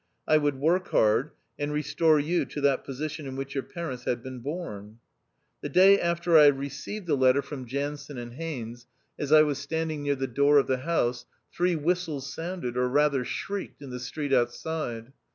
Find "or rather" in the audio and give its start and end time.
12.77-13.23